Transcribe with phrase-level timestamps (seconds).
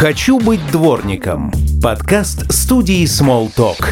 [0.00, 1.52] «Хочу быть дворником»–
[1.82, 3.84] подкаст студии Smalltalk.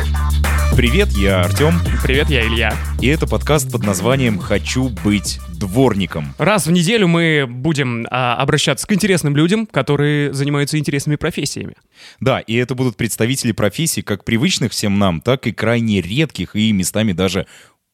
[0.74, 2.74] Привет, я Артем, Привет, я Илья.
[3.02, 6.34] и это подкаст под названием «Хочу быть дворником».
[6.38, 11.74] Раз в неделю мы будем а, обращаться к интересным людям, которые занимаются интересными профессиями.
[12.20, 16.72] Да, и это будут представители профессий как привычных всем нам, так и крайне редких и
[16.72, 17.46] местами даже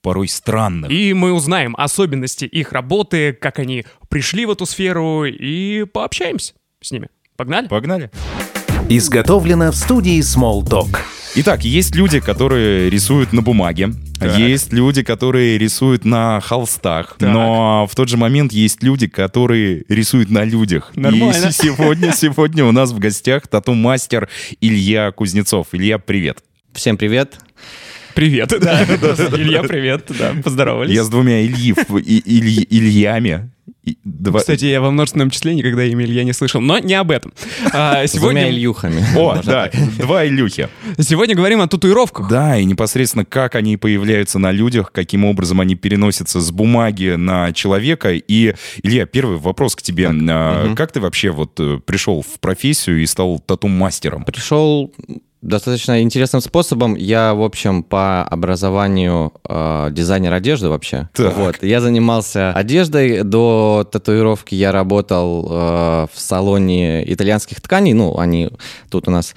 [0.03, 0.89] порой странных.
[0.89, 6.93] И мы узнаем особенности их работы, как они пришли в эту сферу, и пообщаемся с
[6.93, 7.09] ними.
[7.37, 7.67] Погнали?
[7.67, 8.11] Погнали.
[8.89, 10.97] Изготовлено в студии Smalltalk.
[11.37, 14.39] Итак, есть люди, которые рисуют на бумаге, Так.
[14.39, 17.29] есть люди, которые рисуют на холстах, Так.
[17.29, 20.93] но в тот же момент есть люди, которые рисуют на людях.
[20.95, 21.49] Нормально.
[21.49, 24.29] И сегодня, сегодня у нас в гостях тату-мастер
[24.61, 25.67] Илья Кузнецов.
[25.73, 26.39] Илья, привет.
[26.73, 27.37] Всем привет.
[28.15, 28.51] Привет.
[28.61, 28.85] Да.
[28.85, 30.05] Илья, привет.
[30.17, 30.95] Да, поздоровались.
[30.95, 33.51] Я с двумя Ильи, и- Ильи- Ильями.
[33.85, 37.11] И два- Кстати, я во множественном числе никогда имя Илья не слышал, но не об
[37.11, 37.33] этом.
[37.73, 39.05] А, С двумя Сегодня, Ильюхами.
[39.17, 40.69] О, да, два Илюхи.
[40.99, 42.29] сегодня говорим о татуировках.
[42.29, 47.53] Да, и непосредственно как они появляются на людях, каким образом они переносятся с бумаги на
[47.53, 48.13] человека.
[48.15, 50.11] И, Илья, первый вопрос к тебе.
[50.31, 54.25] А, Как ты вообще вот э, пришел в профессию и стал тату-мастером?
[54.25, 54.93] Пришел
[55.45, 56.95] достаточно интересным способом.
[56.95, 61.09] Я, в общем, по образованию э, дизайнер одежды вообще.
[61.13, 61.37] Так.
[61.37, 61.63] Вот.
[61.63, 63.23] Я занимался одеждой.
[63.23, 67.93] До татуировки я работал э, в салоне итальянских тканей.
[67.93, 68.51] Ну, они
[68.91, 69.35] тут у нас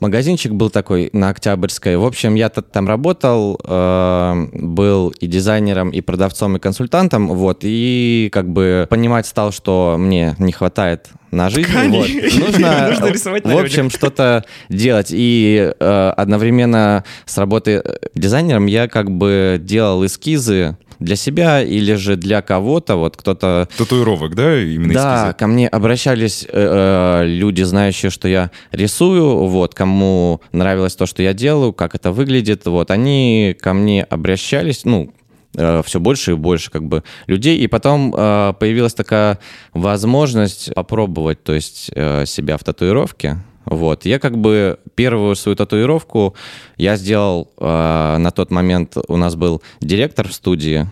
[0.00, 1.96] магазинчик был такой на Октябрьской.
[1.96, 8.28] В общем, я там работал, э, был и дизайнером, и продавцом, и консультантом, вот, и
[8.32, 11.70] как бы понимать стал, что мне не хватает на жизнь.
[11.88, 12.08] Вот.
[12.38, 15.08] Нужно, Нужно рисовать в общем, что-то делать.
[15.10, 21.94] И э, одновременно с работой э, дизайнером я как бы делал эскизы для себя или
[21.94, 22.96] же для кого-то.
[22.96, 25.38] Вот кто-то Татуировок, да, именно да, эскизы?
[25.38, 31.22] ко мне обращались э, э, люди, знающие, что я рисую, вот, кому нравилось то, что
[31.22, 35.12] я делаю, как это выглядит, вот, они ко мне обращались, ну,
[35.52, 39.40] все больше и больше как бы людей, и потом э, появилась такая
[39.72, 46.34] возможность попробовать, то есть э, себя в татуировке, вот, я как бы первую свою татуировку
[46.76, 50.86] я сделал э, на тот момент, у нас был директор в студии,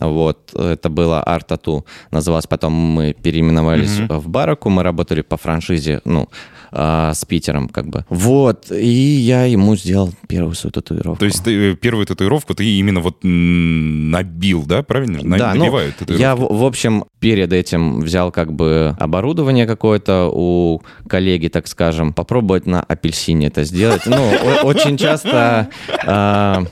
[0.00, 6.00] вот, это было Art Tattoo, называлось, потом мы переименовались в Бараку, мы работали по франшизе,
[6.04, 6.28] ну,
[6.74, 8.06] а, с Питером, как бы.
[8.08, 11.18] Вот, и я ему сделал первую свою татуировку.
[11.18, 15.22] То есть ты, э, первую татуировку ты именно вот набил, да, правильно?
[15.22, 16.22] На- да, ну, набивают татуировки.
[16.22, 22.14] я, в, в общем, перед этим взял как бы оборудование какое-то у коллеги, так скажем,
[22.14, 24.06] попробовать на апельсине это сделать.
[24.06, 24.30] Ну,
[24.62, 25.68] очень часто
[26.06, 26.64] а,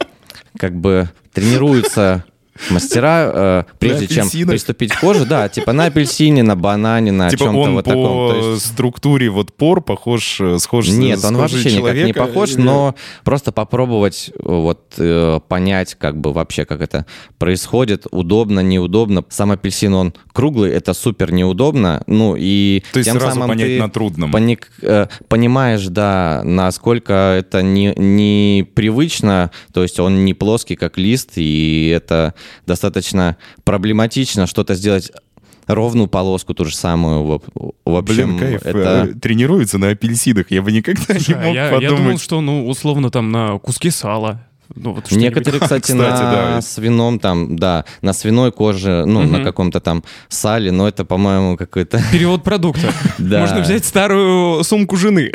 [0.57, 2.25] как бы тренируются
[2.71, 7.44] мастера, э, прежде чем приступить к коже, да, типа на апельсине, на банане, на Типа
[7.44, 8.28] чем-то вот по таком.
[8.31, 12.19] То есть- структуре вот пор похож, э, схож Нет, с он вообще никак не человека
[12.26, 12.94] похож, или- но
[13.25, 17.06] просто попробовать э, вот э, понять, как бы вообще, как это
[17.38, 19.25] происходит, удобно, неудобно.
[19.28, 23.66] Сам апельсин, он круглый, это супер неудобно, ну и То есть тем сразу самым понять
[23.69, 24.31] ты на трудном.
[24.32, 31.32] поник- э, понимаешь, да, насколько это не, непривычно, то есть он не плоский, как лист,
[31.37, 32.34] и это
[32.66, 35.11] достаточно проблематично что-то сделать
[35.66, 37.41] ровную полоску ту же самую.
[37.84, 38.62] В, общем, Блин, кайф.
[38.66, 39.09] это...
[39.11, 40.50] э, Тренируются на апельсинах.
[40.50, 41.97] Я бы никогда не Слушай, а мог я, я подумать.
[41.99, 44.47] думал, что, ну, условно, там на куски сала.
[44.75, 45.11] Ну, вот.
[45.11, 46.11] Некоторые, кстати, Кстати, на
[46.57, 46.61] да.
[46.61, 49.45] свином там, да, на свиной коже, ну, на Мгм.
[49.45, 52.01] каком-то там сале, но это, по-моему, какой-то...
[52.13, 52.93] Перевод продукта.
[53.19, 53.41] Да.
[53.41, 55.31] Можно взять старую сумку жены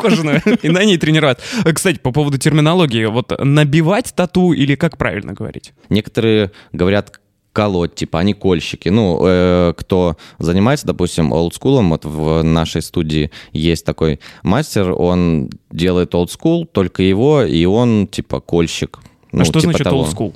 [0.00, 1.38] кожаную и на ней тренировать.
[1.64, 3.04] Э, Кстати, по поводу терминологии.
[3.06, 5.72] Вот набивать тату или как правильно говорить?
[5.90, 7.20] Некоторые говорят
[7.52, 8.88] колоть, типа, они кольщики.
[8.88, 16.14] Ну, э, кто занимается, допустим, олдскулом, вот в нашей студии есть такой мастер, он делает
[16.14, 19.00] олдскул, только его, и он, типа, кольщик.
[19.32, 20.34] Ну, а что типа значит school?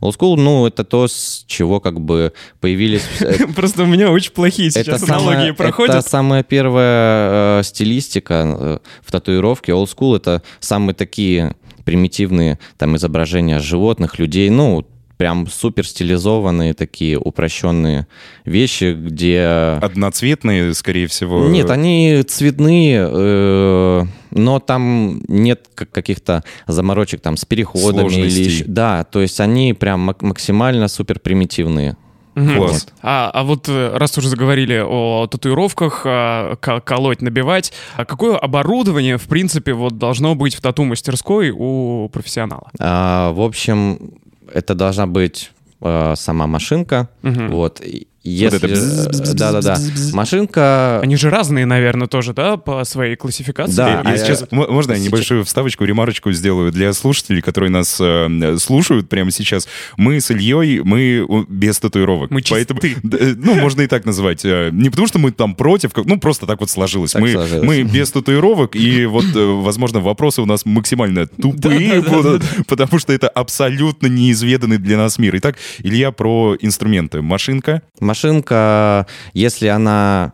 [0.00, 3.02] Олдскул, ну, это то, с чего как бы появились...
[3.56, 5.96] Просто у меня очень плохие сейчас аналогии проходят.
[5.96, 9.72] Это самая первая э, стилистика э, в татуировке.
[9.72, 11.54] School— это самые такие
[11.84, 14.86] примитивные там изображения животных, людей, ну,
[15.20, 18.06] прям супер стилизованные такие упрощенные
[18.46, 19.78] вещи, где...
[19.82, 21.46] Одноцветные, скорее всего.
[21.46, 28.64] Нет, они цветные, э, но там нет как- каких-то заморочек там с переходами или еще-
[28.64, 31.98] Да, то есть они прям мак- максимально супер примитивные.
[32.34, 32.86] Класс.
[33.02, 38.38] А, а вот э, раз уже заговорили о татуировках, а, ко- колоть, набивать, а какое
[38.38, 42.70] оборудование, в принципе, вот должно быть в тату-мастерской у профессионала?
[42.78, 44.14] А, в общем,
[44.54, 47.50] это должна быть э, сама машинка, Мгм.
[47.50, 48.58] вот, и, Если...
[48.58, 49.78] это Да-да-да.
[50.12, 51.00] Машинка...
[51.00, 53.76] Они же разные, наверное, тоже, да, по своей классификации?
[53.76, 57.70] Да, Я а сейчас, м- можно я сейчас- небольшую вставочку, ремарочку сделаю для слушателей, которые
[57.70, 59.66] нас э, слушают прямо сейчас.
[59.96, 62.30] Мы с Ильей, мы без татуировок.
[62.30, 62.74] Мы чисты.
[62.74, 64.44] Поэтому, да, ну, можно и так назвать.
[64.44, 67.12] Э, Не потому, что мы там против, ну, просто так вот сложилось.
[67.12, 67.66] Так мы, сложилось.
[67.66, 73.12] мы без татуировок, и вот, э, возможно, вопросы у нас максимально тупые будут, потому что
[73.14, 75.36] это абсолютно неизведанный для нас мир.
[75.38, 77.22] Итак, Илья, про инструменты.
[77.22, 77.82] Машинка.
[78.10, 80.32] Машинка, если она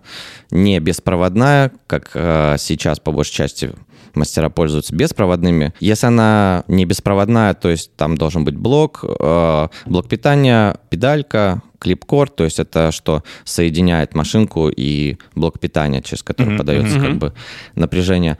[0.50, 3.70] не беспроводная, как э, сейчас по большей части
[4.14, 5.74] мастера пользуются беспроводными.
[5.78, 12.34] Если она не беспроводная, то есть там должен быть блок, э, блок питания, педалька, клипкорд,
[12.34, 17.06] то есть это что соединяет машинку и блок питания, через который Мгм, подается мгм.
[17.06, 17.34] как бы
[17.74, 18.38] напряжение.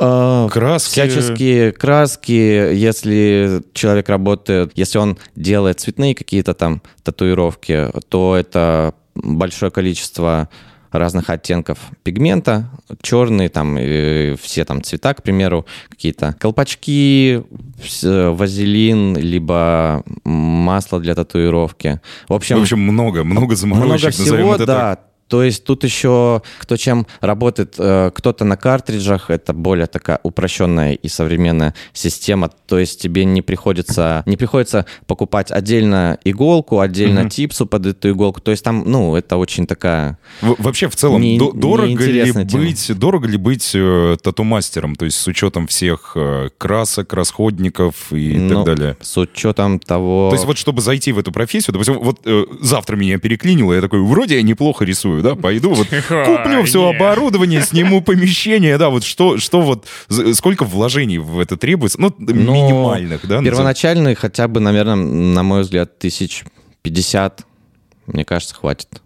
[0.00, 0.90] Э, Краски.
[0.92, 9.70] Всяческие краски, если человек работает, если он делает цветные какие-то там татуировки, то это большое
[9.70, 10.48] количество
[10.90, 12.70] разных оттенков пигмента,
[13.02, 17.42] черный, там, э, все там цвета, к примеру, какие-то колпачки,
[17.78, 22.00] вс- вазелин, либо масло для татуировки.
[22.28, 24.96] В общем, В общем, много, много много заморочек, назовем всего, это да.
[24.96, 25.04] так.
[25.28, 30.94] То есть тут еще кто чем работает, э, кто-то на картриджах, это более такая упрощенная
[30.94, 32.50] и современная система.
[32.66, 37.28] То есть тебе не приходится, не приходится покупать отдельно иголку, отдельно Мгм.
[37.30, 38.40] типсу под эту иголку.
[38.40, 40.18] То есть там, ну, это очень такая...
[40.40, 42.44] Вообще, в целом, Не- до- дорого, ли тема.
[42.44, 44.96] быть, дорого ли быть э, тату-мастером?
[44.96, 48.96] То есть с учетом всех э, красок, расходников и ну, так далее.
[49.00, 50.28] С учетом того...
[50.30, 53.80] То есть вот чтобы зайти в эту профессию, допустим, вот э, завтра меня переклинило, я
[53.80, 59.04] такой, вроде я неплохо рисую, да, пойду вот куплю все оборудование, сниму помещение, да, вот
[59.04, 63.36] что, что вот, з- сколько вложений в это требуется, ну, Но минимальных, да?
[63.36, 63.44] назовем?
[63.44, 66.44] Первоначальный хотя бы, наверное, на мой взгляд, тысяч
[66.82, 67.44] пятьдесят,
[68.06, 69.02] мне кажется, хватит.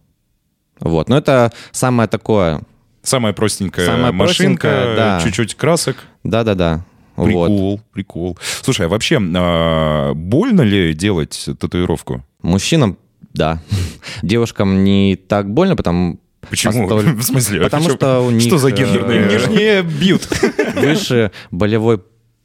[0.81, 2.63] Вот, но это самое такое,
[3.03, 5.21] Самая простенькая Самая машинка, простенькая, да.
[5.25, 5.97] чуть-чуть красок.
[6.23, 6.85] да-да-да.
[7.17, 7.27] Вот.
[7.27, 8.39] Прикол, прикол.
[8.63, 12.25] Слушай, а вообще а, больно ли делать татуировку?
[12.43, 12.97] Мужчинам,
[13.35, 13.61] да.
[14.23, 16.21] Девушкам не так больно, потому
[16.51, 16.89] Почему?
[16.89, 17.61] Постоль- В смысле?
[17.61, 19.27] Потому что у них, Что за э, гендерные?
[19.33, 20.29] Нижние бьют.
[20.77, 22.03] выше болевой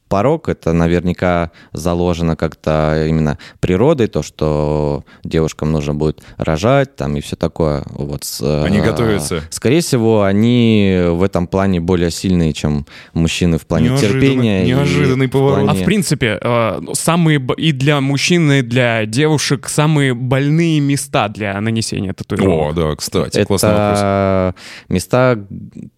[0.08, 7.22] порог, это наверняка заложено как-то именно природой, то, что девушкам нужно будет рожать там и
[7.22, 7.84] все такое.
[7.92, 9.42] Вот, с, э, Они готовятся.
[9.50, 14.64] Скорее всего, они в этом плане более сильные, чем мужчины в плане Неожиданно- терпения.
[14.66, 15.64] неожиданный в поворот.
[15.64, 20.80] А плане- в принципе, э, ну, самые и для мужчин, и для девушек самые больные
[20.80, 22.76] места для нанесения О, татуировок.
[22.76, 23.98] да, кстати, классный вопрос.
[24.00, 24.56] Это
[24.90, 25.46] места,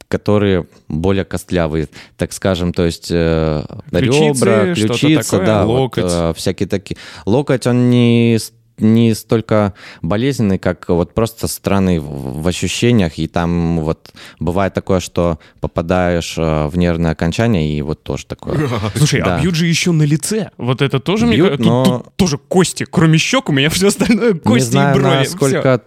[0.07, 3.63] которые более костлявые, так скажем, то есть э,
[3.99, 5.45] Ключицы, ребра, ключица, такое?
[5.45, 6.03] да, вот, Локоть.
[6.07, 6.97] э, всякие такие.
[7.25, 8.37] Локоть, он не
[8.81, 15.01] не столько болезненный, как вот просто странный в в ощущениях, и там вот бывает такое,
[15.01, 18.69] что попадаешь э, в нервное окончание, и вот тоже такое.
[18.95, 19.35] Слушай, Да.
[19.35, 20.51] а бьют же еще на лице.
[20.57, 22.85] Вот это тоже мне Бьют, кажется, тут- но- тут тоже кости.
[22.89, 25.17] Кроме щек у меня все остальное не кости знаю, и брови.
[25.17, 25.81] насколько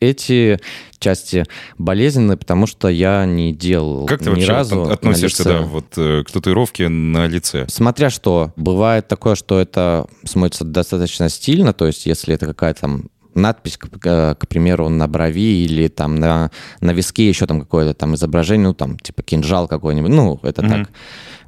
[0.00, 0.58] эти
[0.98, 1.44] части
[1.78, 6.30] болезненны, потому что я не делал Как ты ни разу относишься, да, вот э, к
[6.30, 7.66] татуировке на лице?
[7.68, 13.04] Смотря что, бывает такое, что это смотрится достаточно стильно, то есть если это какая-то там
[13.34, 17.94] надпись, к, к- к примеру, на брови или там на, на виске еще там какое-то
[17.94, 20.70] там изображение, ну там типа кинжал какой-нибудь, ну это Мгм.
[20.84, 20.90] так,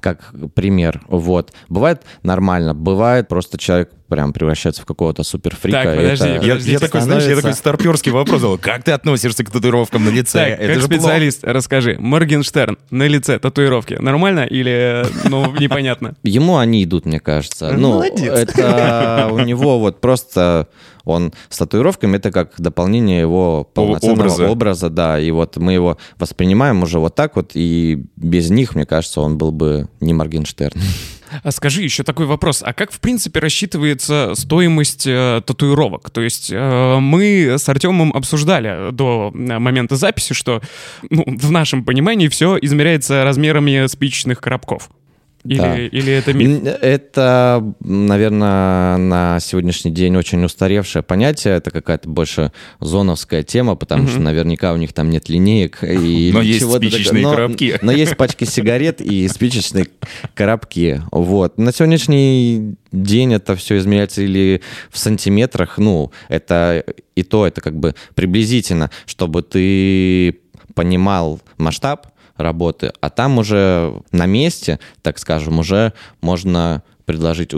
[0.00, 1.52] как пример, вот.
[1.68, 5.82] Бывает нормально, бывает просто человек прям превращается в какого-то суперфрика.
[5.82, 8.58] Так, подожди, это я- Я, я такой, знаешь, я такой старперский вопрос задал.
[8.58, 10.38] Как ты относишься к татуировкам на лице?
[10.38, 11.00] Так, Это как же плохо.
[11.02, 16.14] специалист, расскажи, Моргенштерн на лице татуировки нормально или, ну, непонятно?
[16.22, 17.72] Ему они идут, мне кажется.
[17.72, 20.68] Ну, это у него вот просто
[21.04, 24.48] он с татуировками, это как дополнение его полноценного образа.
[24.48, 24.88] образа.
[24.90, 25.20] да.
[25.20, 29.36] И вот мы его воспринимаем уже вот так вот, и без них, мне кажется, он
[29.36, 30.80] был бы не Моргенштерн.
[31.42, 36.10] А скажи еще такой вопрос, а как в принципе рассчитывается стоимость э, татуировок?
[36.10, 40.60] То есть э, мы с Артемом обсуждали до э, момента записи, что
[41.10, 44.88] ну, в нашем понимании все измеряется размерами спичечных коробков.
[45.44, 45.78] Или, Да.
[45.78, 46.62] или это миф?
[46.80, 51.54] Это, наверное, на сегодняшний день очень устаревшее понятие.
[51.56, 55.82] Это какая-то больше зоновская тема, потому что наверняка у них там нет линеек.
[55.84, 57.22] И Но есть спичечные.
[57.24, 57.78] Но- коробки.
[57.82, 59.88] Но есть пачки сигарет и спичечные
[60.34, 61.02] коробки.
[61.12, 61.58] Вот.
[61.58, 65.76] На сегодняшний день это все измеряется или в сантиметрах.
[65.78, 66.84] Ну, это
[67.16, 70.38] и то, это как бы приблизительно, чтобы ты
[70.74, 77.52] понимал масштаб работы, а там уже на месте, так скажем, уже можно предложить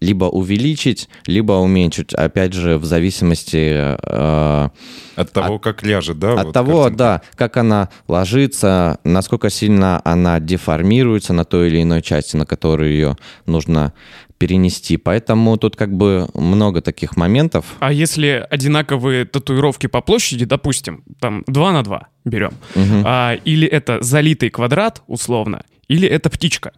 [0.00, 2.14] либо увеличить, либо уменьшить.
[2.14, 3.96] Опять же, в зависимости...
[4.02, 4.68] Э,
[5.16, 6.34] от того, от, как ляжет, да?
[6.34, 6.98] От вот того, картинка.
[6.98, 12.90] да, как она ложится, насколько сильно она деформируется на той или иной части, на которую
[12.90, 13.92] ее нужно
[14.38, 14.96] перенести.
[14.96, 17.76] Поэтому тут как бы много таких моментов.
[17.78, 23.02] А если одинаковые татуировки по площади, допустим, там 2 на 2 берем, угу.
[23.04, 26.72] а, или это залитый квадрат, условно, или это птичка,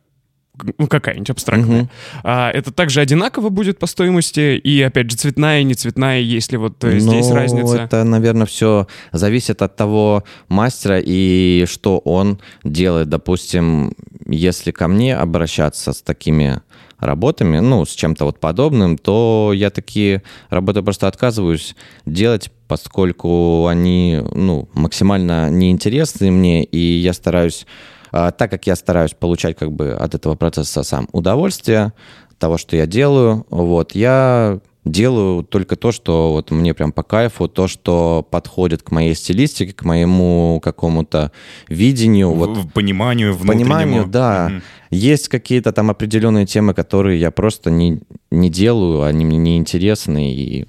[0.78, 1.82] ну, какая-нибудь абстрактная.
[1.82, 1.90] Угу.
[2.24, 6.82] А, это также одинаково будет по стоимости, и, опять же, цветная не цветная, если вот
[6.84, 7.76] э, здесь ну, разница?
[7.76, 13.08] это, наверное, все зависит от того мастера и что он делает.
[13.08, 13.94] Допустим,
[14.26, 16.60] если ко мне обращаться с такими
[16.98, 24.20] работами, ну, с чем-то вот подобным, то я такие работы просто отказываюсь делать, поскольку они,
[24.34, 27.66] ну, максимально неинтересны мне, и я стараюсь
[28.12, 31.92] а, так как я стараюсь получать как бы от этого процесса сам удовольствие,
[32.38, 37.48] того, что я делаю, вот, я делаю только то, что вот мне прям по кайфу,
[37.48, 41.32] то, что подходит к моей стилистике, к моему какому-то
[41.68, 42.32] видению.
[42.32, 43.64] В, вот, пониманию внутреннему.
[43.64, 44.50] Пониманию, да.
[44.50, 44.62] Угу.
[44.90, 48.00] Есть какие-то там определенные темы, которые я просто не,
[48.30, 50.66] не делаю, они мне не интересны, и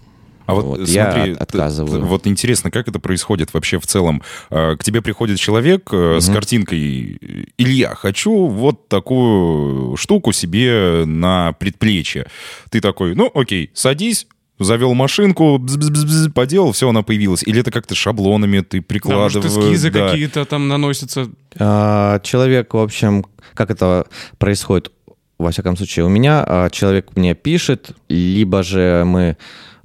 [0.49, 2.05] а вот, вот смотри, я отказываю.
[2.05, 4.23] Вот интересно, как это происходит вообще в целом?
[4.49, 6.19] А, к тебе приходит человек угу.
[6.19, 7.19] с картинкой
[7.57, 12.25] «Илья, хочу вот такую штуку себе на предплечье».
[12.71, 14.25] Ты такой «Ну, окей, садись,
[14.57, 17.43] завел машинку, бз -бз -бз, поделал, все, она появилась.
[17.43, 19.33] Или это как-то шаблонами ты прикладываешь?
[19.33, 20.09] Да, может, эскизы да.
[20.09, 21.29] какие-то там наносятся?
[21.59, 24.07] А, человек, в общем, как это
[24.39, 24.91] происходит?
[25.37, 29.37] Во всяком случае, у меня а, человек мне пишет, либо же мы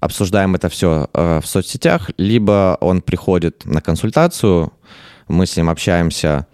[0.04, 4.70] обсуждаем это все э, в соцсетях, либо он приходит на консультацию,
[5.28, 6.46] мы с ним общаемся,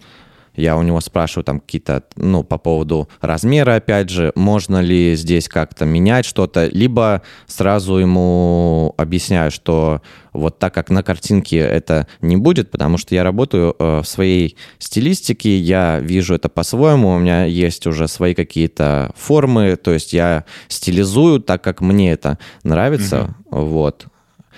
[0.61, 5.49] я у него спрашиваю там какие-то, ну, по поводу размера, опять же, можно ли здесь
[5.49, 10.01] как-то менять что-то, либо сразу ему объясняю, что
[10.33, 14.55] вот так как на картинке это не будет, потому что я работаю э, в своей
[14.79, 20.45] стилистике, я вижу это по-своему, у меня есть уже свои какие-то формы, то есть я
[20.67, 23.65] стилизую так, как мне это нравится, угу.
[23.65, 24.05] вот.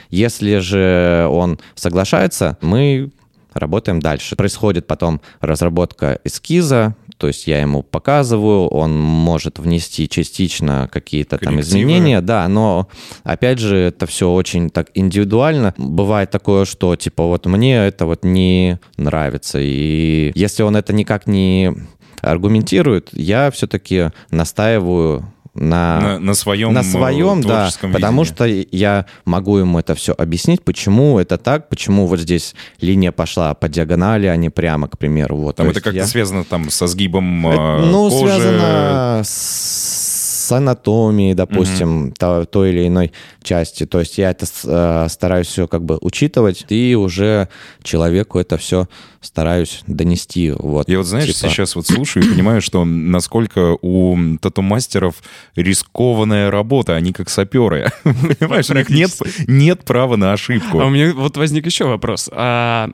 [0.09, 3.11] Если же он соглашается, мы
[3.53, 4.35] работаем дальше.
[4.35, 11.59] Происходит потом разработка эскиза, то есть я ему показываю, он может внести частично какие-то там
[11.61, 12.89] изменения, да, но
[13.23, 15.73] опять же это все очень так индивидуально.
[15.77, 21.27] Бывает такое, что типа вот мне это вот не нравится, и если он это никак
[21.27, 21.73] не
[22.21, 27.93] аргументирует, я все-таки настаиваю на, на, на своем, на своем да, видении.
[27.93, 33.11] потому что я могу ему это все объяснить, почему это так, почему вот здесь линия
[33.11, 35.37] пошла по диагонали, а не прямо, к примеру.
[35.37, 36.07] Вот, там это как-то я...
[36.07, 38.33] связано там со сгибом это, ну, кожи?
[38.33, 40.02] связано с
[40.51, 42.13] анатомией, допустим, угу.
[42.17, 43.85] то, той или иной части.
[43.85, 47.49] То есть я это э, стараюсь все как бы учитывать, и уже
[47.83, 48.87] человеку это все
[49.23, 50.51] стараюсь донести.
[50.51, 51.49] Вот, Я вот, знаешь, типа...
[51.49, 55.15] сейчас вот слушаю и понимаю, что насколько у тату-мастеров
[55.55, 57.91] рискованная работа, они как саперы.
[58.03, 59.11] Понимаешь, у них нет,
[59.47, 60.79] нет права на ошибку.
[60.79, 62.29] А у меня вот возник еще вопрос.
[62.33, 62.89] А,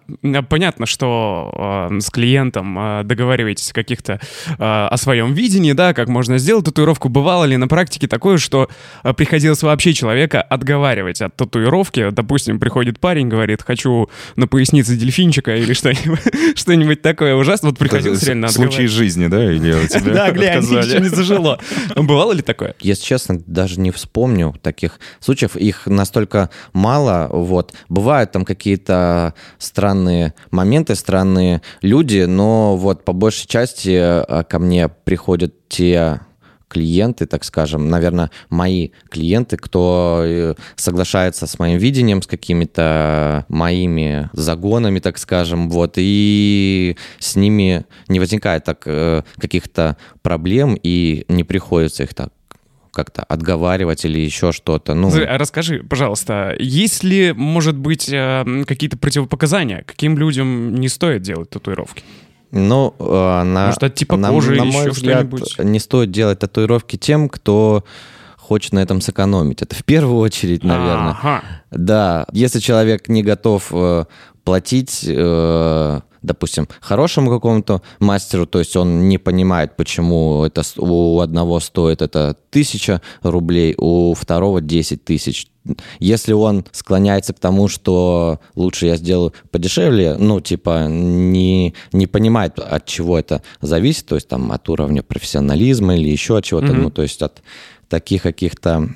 [0.49, 4.19] понятно, что а, с клиентом а, договариваетесь каких-то
[4.57, 7.09] а, о своем видении, да, как можно сделать татуировку.
[7.09, 8.69] Бывало ли на практике такое, что
[9.03, 12.09] а, приходилось вообще человека отговаривать от татуировки?
[12.11, 16.19] Допустим, приходит парень, говорит, хочу на пояснице дельфинчика или что-нибудь
[16.55, 17.71] что-нибудь такое ужасное.
[17.71, 19.51] Вот приходилось реально Случай жизни, да?
[19.51, 21.59] Или у тебя Да, глянь, ничего не зажило.
[21.95, 22.75] Бывало ли такое?
[22.79, 25.55] Если честно, даже не вспомню таких случаев.
[25.55, 27.27] Их настолько мало.
[27.31, 27.73] Вот.
[27.87, 34.89] Бывают там какие-то странные моменты, странные люди, но вот по большей части э, ко мне
[34.89, 36.21] приходят те
[36.69, 44.29] клиенты, так скажем, наверное, мои клиенты, кто э, соглашается с моим видением, с какими-то моими
[44.33, 51.43] загонами, так скажем, вот, и с ними не возникает так э, каких-то проблем, и не
[51.43, 52.29] приходится их так
[52.91, 54.93] как-то отговаривать или еще что-то.
[54.93, 55.11] Ну...
[55.15, 59.83] Расскажи, пожалуйста, есть ли, может быть, э, какие-то противопоказания?
[59.85, 62.03] Каким людям не стоит делать татуировки?
[62.51, 65.27] Ну, э, на, Может, от типа на, кожи на или мой взгляд,
[65.59, 67.83] не стоит делать татуировки тем, кто
[68.37, 69.61] хочет на этом сэкономить.
[69.61, 71.11] Это в первую очередь, наверное.
[71.11, 71.43] Ага.
[71.69, 74.05] Да, если человек не готов э,
[74.43, 81.59] платить, э, допустим, хорошему какому-то мастеру, то есть он не понимает, почему это у одного
[81.59, 85.47] стоит это тысяча рублей, у второго 10 тысяч,
[85.99, 92.59] если он склоняется к тому, что лучше я сделаю подешевле, ну, типа, не, не понимает,
[92.59, 96.81] от чего это зависит, то есть там от уровня профессионализма или еще от чего-то, mm-hmm.
[96.81, 97.41] ну, то есть от
[97.87, 98.89] таких каких-то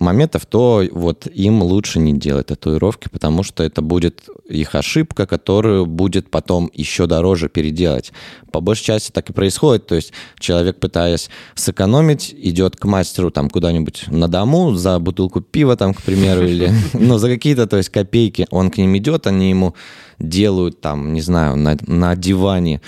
[0.00, 5.86] моментов, то вот им лучше не делать татуировки, потому что это будет их ошибка, которую
[5.86, 8.12] будет потом еще дороже переделать.
[8.50, 13.50] По большей части так и происходит, то есть человек, пытаясь сэкономить, идет к мастеру там
[13.50, 17.90] куда-нибудь на дому за бутылку пива там, к примеру, или ну, за какие-то, то есть
[17.90, 19.74] копейки, он к ним идет, они ему
[20.18, 22.80] делают там, не знаю, на, на диване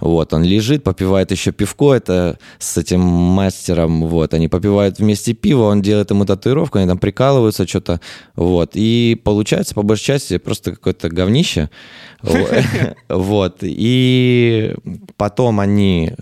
[0.00, 5.64] вот, он лежит, попивает еще пивко, это с этим мастером, вот, они попивают вместе пиво,
[5.64, 8.00] он делает ему татуировку, они там прикалываются, что-то,
[8.34, 11.70] вот, и получается, по большей части, просто какое-то говнище,
[13.08, 14.74] вот, и
[15.16, 16.12] потом они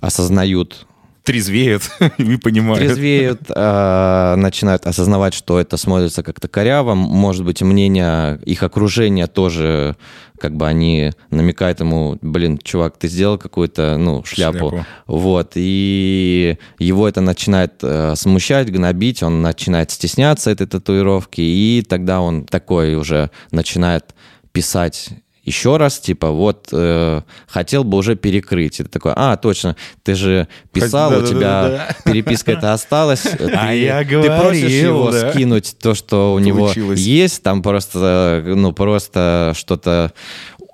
[0.00, 0.86] осознают
[1.22, 1.82] трезвеют
[2.18, 2.80] и понимают.
[2.80, 6.94] Трезвеют, э, начинают осознавать, что это смотрится как-то коряво.
[6.94, 9.96] Может быть, мнение их окружения тоже,
[10.38, 14.70] как бы они намекают ему, блин, чувак, ты сделал какую-то, ну, шляпу.
[14.70, 14.86] шляпу.
[15.06, 22.20] Вот, и его это начинает э, смущать, гнобить, он начинает стесняться этой татуировки, и тогда
[22.20, 24.14] он такой уже начинает
[24.52, 25.10] писать
[25.44, 28.78] еще раз, типа, вот, э, хотел бы уже перекрыть.
[28.80, 32.72] И ты такой, а, точно, ты же писал, да, у тебя да, да, переписка это
[32.72, 33.26] осталась.
[33.26, 35.30] А ты, я говорил, Ты просишь его да.
[35.30, 40.12] скинуть то, что у него есть, там просто, ну, просто что-то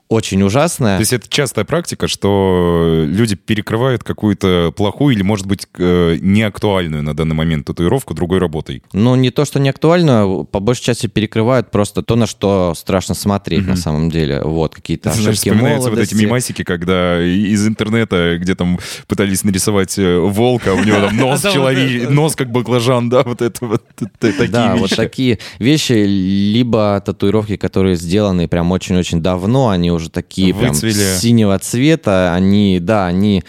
[0.09, 0.97] очень ужасная.
[0.97, 7.03] То есть это частая практика, что люди перекрывают какую-то плохую или, может быть, э, неактуальную
[7.03, 8.83] на данный момент татуировку другой работой?
[8.93, 13.65] Ну, не то, что неактуальную, по большей части перекрывают просто то, на что страшно смотреть
[13.65, 13.69] mm-hmm.
[13.69, 14.41] на самом деле.
[14.43, 16.15] Вот, какие-то ошибки Знаешь, вспоминаются молодости.
[16.15, 21.17] вот эти мимасики, когда из интернета, где там пытались нарисовать э, волка, у него там
[21.19, 23.85] нос человек, нос как баклажан, да, вот это вот
[24.19, 30.53] такие Да, вот такие вещи, либо татуировки, которые сделаны прям очень-очень давно, они уже такие
[30.53, 30.95] Выцвели.
[30.95, 32.35] прям синего цвета.
[32.35, 33.45] Они, да, они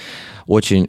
[0.45, 0.87] очень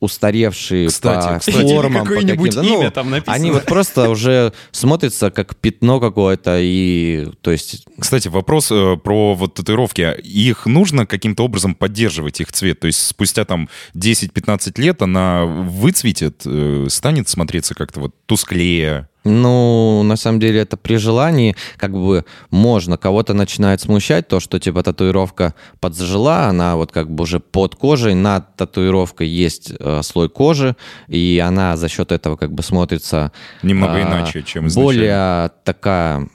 [0.00, 2.62] устаревшие кстати, по кстати, формам, по каким-то.
[2.62, 3.34] Ну, там написано.
[3.34, 7.84] Они вот просто уже смотрятся как пятно какое-то и, то есть.
[7.98, 10.16] Кстати, вопрос э, про вот татуировки.
[10.20, 12.78] Их нужно каким-то образом поддерживать их цвет?
[12.80, 19.08] То есть спустя там 10-15 лет она выцветит, э, станет смотреться как-то вот тусклее?
[19.28, 22.96] Ну, на самом деле, это при желании, как бы можно.
[22.96, 28.14] Кого-то начинает смущать то, что типа татуировка подзажила, она вот как бы уже под кожей,
[28.14, 30.76] над татуировкой есть э, слой кожи,
[31.08, 33.32] и она за счет этого как бы смотрится...
[33.62, 34.84] Немного э, иначе, чем изначально.
[34.84, 36.28] Более такая,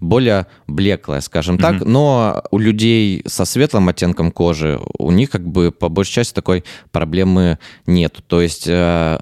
[0.00, 5.70] более блеклая, скажем так, но у людей со светлым оттенком кожи, у них как бы
[5.70, 8.18] по большей части такой проблемы нет.
[8.26, 8.64] То есть...
[8.66, 9.18] Э,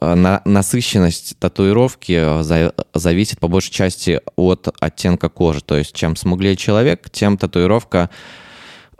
[0.00, 5.60] на, насыщенность татуировки э, за, зависит по большей части от оттенка кожи.
[5.60, 8.10] То есть чем смуглее человек, тем татуировка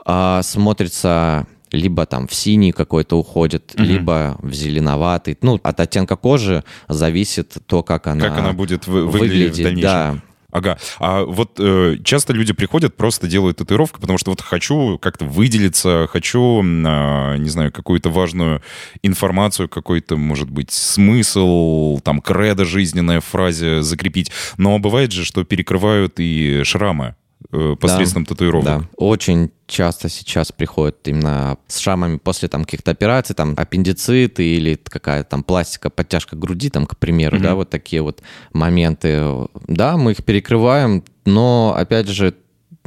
[0.05, 3.83] а, смотрится либо там в синий какой-то уходит, угу.
[3.83, 5.37] либо в зеленоватый.
[5.41, 9.81] Ну, от оттенка кожи зависит то, как она, как она будет выглядеть, выглядеть в дальнейшем.
[9.81, 10.21] Да.
[10.49, 10.77] Ага.
[10.99, 16.07] А вот э, часто люди приходят, просто делают татуировку, потому что вот хочу как-то выделиться,
[16.09, 18.61] хочу, э, не знаю, какую-то важную
[19.03, 24.31] информацию, какой-то, может быть, смысл, там, кредо жизненная фразе закрепить.
[24.57, 27.15] Но бывает же, что перекрывают и шрамы.
[27.51, 28.65] Э, посредством да, татуировок.
[28.65, 34.75] Да, очень часто сейчас приходят именно с шрамами после там каких-то операций, там аппендицит или
[34.75, 37.41] какая-то там пластика, подтяжка груди, там, к примеру, mm-hmm.
[37.41, 38.21] да, вот такие вот
[38.53, 39.23] моменты.
[39.67, 42.33] Да, мы их перекрываем, но, опять же,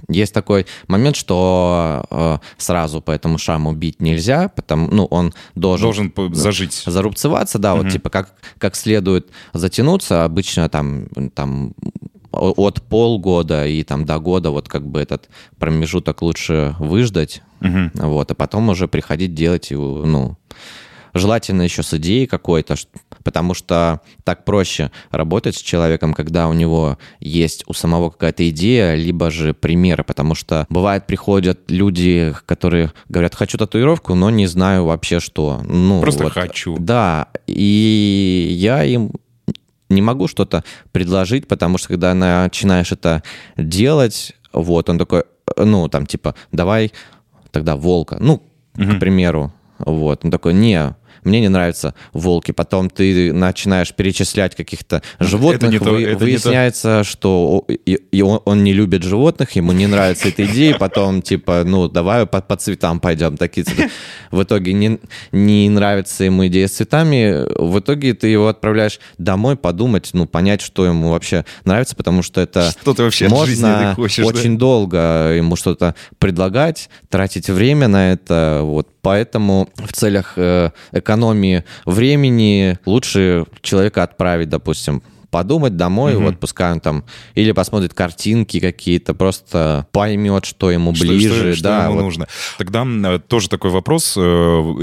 [0.09, 6.11] есть такой момент, что э, сразу по этому шраму бить нельзя, потому, ну, он должен...
[6.11, 6.83] Должен зажить.
[6.87, 7.85] Зарубцеваться, да, угу.
[7.85, 10.25] вот типа как, как следует затянуться.
[10.25, 11.75] Обычно там, там
[12.33, 17.90] от полгода и там до года вот как бы этот промежуток лучше выждать, угу.
[17.95, 20.37] вот, а потом уже приходить делать, ну,
[21.14, 22.77] желательно еще с идеей какой-то,
[23.25, 28.95] потому что так проще работать с человеком, когда у него есть у самого какая-то идея,
[28.95, 34.85] либо же примеры, потому что бывает приходят люди, которые говорят, хочу татуировку, но не знаю
[34.85, 35.61] вообще что.
[35.64, 36.77] Ну, Просто вот, хочу.
[36.79, 39.12] Да, и я им
[39.90, 43.22] не могу что-то предложить, потому что когда начинаешь это
[43.57, 45.24] делать, вот, он такой,
[45.57, 46.92] ну, там, типа, давай
[47.50, 48.42] тогда волка, ну,
[48.76, 48.96] угу.
[48.96, 52.52] к примеру, вот, он такой, не, мне не нравятся волки.
[52.52, 58.64] Потом ты начинаешь перечислять каких-то животных, это вы, то, это выясняется, что и, он, он
[58.64, 63.00] не любит животных, ему не нравится эта идея, потом типа, ну, давай по, по цветам
[63.00, 63.37] пойдем.
[63.37, 63.90] Такие цветы.
[64.30, 65.00] В итоге не,
[65.33, 70.61] не нравится ему идея с цветами, в итоге ты его отправляешь домой подумать, ну, понять,
[70.61, 74.61] что ему вообще нравится, потому что это что ты вообще можно хочешь, очень да?
[74.61, 82.79] долго ему что-то предлагать, тратить время на это, вот, поэтому в целях э, экономии времени
[82.87, 86.25] лучше человека отправить, допустим, подумать домой, угу.
[86.25, 91.35] вот пускай он там или посмотрит картинки какие-то, просто поймет, что ему ближе.
[91.35, 92.03] Что, что, да, ему вот.
[92.03, 92.29] нужно.
[92.59, 94.14] Тогда э, тоже такой вопрос.
[94.16, 94.75] Э,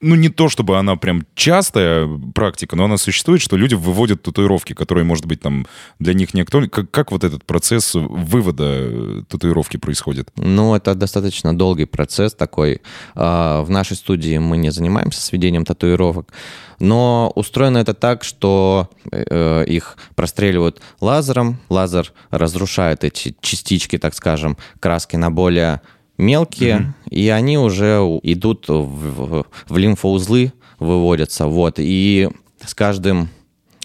[0.00, 4.72] ну, не то, чтобы она прям частая практика, но она существует, что люди выводят татуировки,
[4.72, 5.66] которые, может быть, там
[5.98, 6.68] для них не актуальны.
[6.68, 10.30] Как, как вот этот процесс вывода э, татуировки происходит?
[10.36, 12.80] Ну, это достаточно долгий процесс такой.
[13.14, 16.32] А, в нашей студии мы не занимаемся сведением татуировок,
[16.78, 24.58] но устроено это так, что э, их простреливают лазером, лазер разрушает эти частички, так скажем,
[24.80, 25.80] краски на более
[26.18, 26.86] мелкие, угу.
[27.10, 32.28] и они уже идут в, в, лимфоузлы, выводятся, вот, и
[32.64, 33.30] с каждым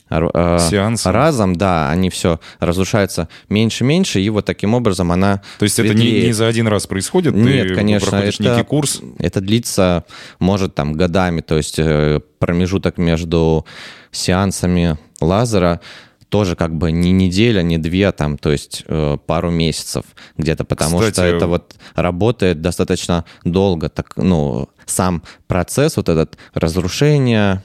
[0.09, 1.11] э, Сеансом.
[1.13, 5.99] разом, да, они все разрушаются меньше-меньше, и вот таким образом она То есть светлеет.
[5.99, 7.35] это не, не за один раз происходит?
[7.35, 8.15] Нет, Ты конечно.
[8.15, 9.01] это, некий курс?
[9.19, 10.03] Это длится,
[10.39, 13.65] может, там, годами, то есть э, промежуток между
[14.11, 15.81] сеансами лазера
[16.29, 20.03] тоже как бы не неделя, не две, там, то есть э, пару месяцев
[20.35, 26.37] где-то, потому Кстати, что это вот работает достаточно долго, так, ну, сам процесс вот этот
[26.55, 27.63] разрушения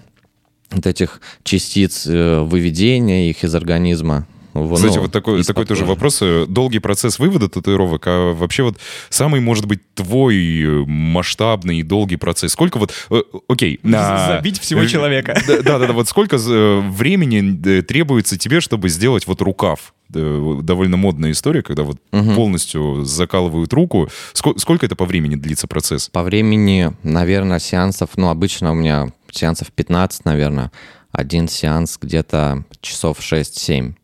[0.70, 4.26] вот этих частиц, э, выведения их из организма,
[4.74, 6.18] кстати, ну, вот такой, такой тоже вопрос.
[6.22, 8.78] Э, долгий процесс вывода татуировок, а вообще вот
[9.10, 12.52] самый, может быть, твой э, масштабный и долгий процесс.
[12.52, 12.92] Сколько вот...
[13.10, 13.80] Э, окей.
[13.82, 14.26] На...
[14.28, 15.40] Забить всего человека.
[15.46, 19.92] Да-да-да, вот сколько времени требуется тебе, чтобы сделать вот рукав?
[20.10, 22.34] довольно модная история, когда вот угу.
[22.34, 24.08] полностью закалывают руку.
[24.32, 26.08] Сколько, сколько это по времени длится процесс?
[26.08, 30.72] По времени, наверное, сеансов, ну, обычно у меня сеансов 15, наверное.
[31.12, 33.94] Один сеанс где-то часов 6-7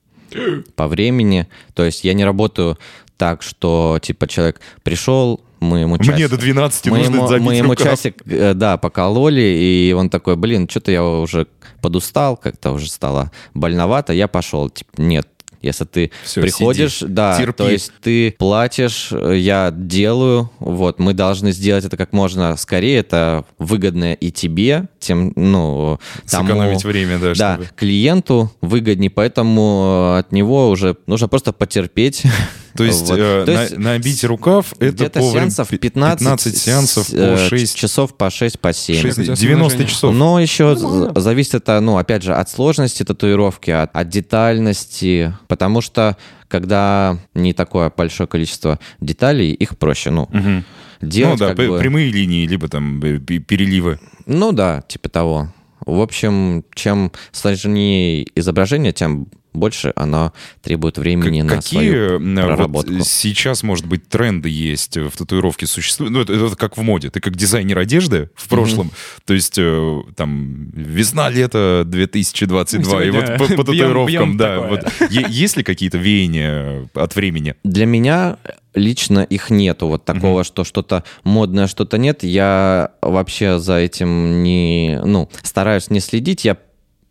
[0.77, 1.49] по времени.
[1.75, 2.79] То есть я не работаю
[3.17, 6.15] так, что типа человек пришел, мы ему часик...
[6.15, 7.87] Мне до 12 мы нужно ему, забить Мы ему рукав.
[7.87, 11.47] часик, э, да, покололи, и он такой, блин, что-то я уже
[11.81, 14.69] подустал, как-то уже стало больновато, я пошел.
[14.71, 15.29] Типа, нет,
[15.65, 17.57] если ты Все, приходишь, сиди, да, терпи.
[17.57, 23.45] то есть ты платишь, я делаю, вот, мы должны сделать это как можно скорее, это
[23.59, 25.99] выгодно и тебе, тем, ну,
[26.31, 27.69] тому, сэкономить время, да, да, чтобы...
[27.77, 32.23] клиенту выгоднее, поэтому от него уже нужно просто потерпеть.
[32.77, 33.19] То есть, вот.
[33.19, 37.79] э, То есть на, набить рукав это по сеансов 15, 15 сеансов по 6 э,
[37.79, 39.01] часов по 6 по 7.
[39.01, 40.15] 6, 90 часов.
[40.15, 45.81] Но еще ну, зависит это, ну, опять же, от сложности татуировки, от, от детальности, потому
[45.81, 46.17] что
[46.49, 50.65] когда не такое большое количество деталей, их проще, ну, угу.
[51.01, 51.79] делать Ну да, как бы...
[51.79, 54.01] прямые линии, либо там э, переливы.
[54.27, 55.53] Ну да, типа того.
[55.87, 62.93] В общем, чем сложнее изображение, тем больше оно требует времени как, на какие свою проработку.
[62.93, 66.13] Вот сейчас, может быть, тренды есть в татуировке существуют?
[66.13, 67.11] Ну, это, это как в моде.
[67.11, 69.23] Ты как дизайнер одежды в прошлом, mm-hmm.
[69.25, 74.61] то есть э, там весна-лето 2022, и вот по, по татуировкам, бьем, бьем да.
[74.61, 77.55] Вот, есть ли какие-то веяния от времени?
[77.63, 78.39] Для меня
[78.75, 79.87] лично их нету.
[79.87, 80.45] Вот такого, mm-hmm.
[80.45, 82.23] что что-то модное, что-то нет.
[82.23, 86.45] Я вообще за этим не, ну, стараюсь не следить.
[86.45, 86.57] Я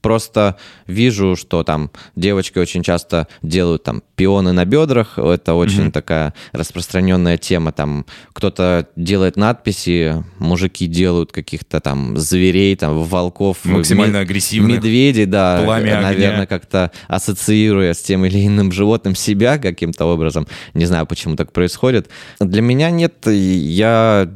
[0.04, 5.92] просто вижу, что там девочки очень часто делают там пионы на бедрах, это очень mm-hmm.
[5.92, 14.20] такая распространенная тема, там кто-то делает надписи, мужики делают каких-то там зверей, там волков, максимально
[14.20, 16.46] агрессивных, медведей, да, пламя наверное, огня.
[16.46, 22.10] как-то ассоциируя с тем или иным животным себя каким-то образом, не знаю, почему так происходит.
[22.40, 24.30] Для меня нет, я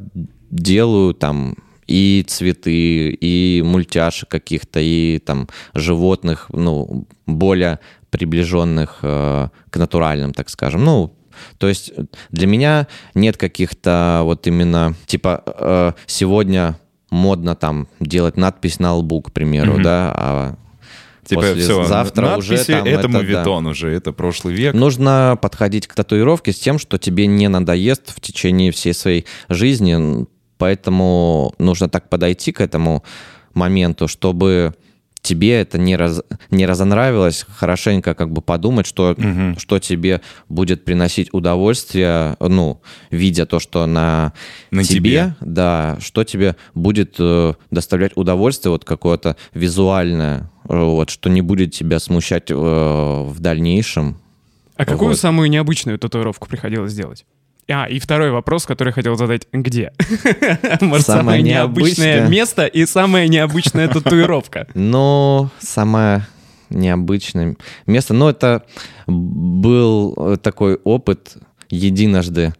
[0.50, 1.56] делаю там
[1.88, 10.50] и цветы, и мультяшек каких-то, и там животных, ну, более приближенных э, к натуральным, так
[10.50, 10.84] скажем.
[10.84, 11.14] Ну,
[11.58, 11.92] то есть
[12.30, 16.78] для меня нет каких-то вот именно, типа, э, сегодня
[17.10, 19.82] модно там делать надпись на лбу, к примеру, mm-hmm.
[19.82, 20.56] да, а
[21.28, 23.70] Типа После все, завтра уже там это, это мувитон да.
[23.70, 24.72] уже, это прошлый век.
[24.72, 30.26] Нужно подходить к татуировке с тем, что тебе не надоест в течение всей своей жизни
[30.58, 33.04] Поэтому нужно так подойти к этому
[33.54, 34.74] моменту, чтобы
[35.22, 39.58] тебе это не, раз, не разонравилось, хорошенько как бы подумать, что, угу.
[39.58, 44.32] что тебе будет приносить удовольствие, ну, видя то, что на,
[44.70, 51.28] на тебе, тебе, да, что тебе будет э, доставлять удовольствие, вот какое-то визуальное, вот, что
[51.28, 54.18] не будет тебя смущать э, в дальнейшем.
[54.76, 55.18] А какую вот.
[55.18, 57.26] самую необычную татуировку приходилось сделать?
[57.70, 59.46] А, и второй вопрос, который хотел задать.
[59.52, 59.92] Где?
[60.80, 64.66] Может, самое необычное место и самая необычная татуировка?
[64.74, 66.26] Ну, самое
[66.70, 68.14] необычное место.
[68.14, 68.64] Ну, это
[69.06, 71.36] был такой опыт
[71.68, 72.54] единожды.